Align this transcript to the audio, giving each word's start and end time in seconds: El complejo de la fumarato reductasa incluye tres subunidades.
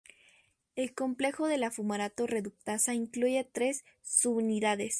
El 0.75 0.95
complejo 0.95 1.45
de 1.45 1.57
la 1.59 1.69
fumarato 1.69 2.25
reductasa 2.25 2.95
incluye 2.95 3.43
tres 3.43 3.85
subunidades. 4.01 4.89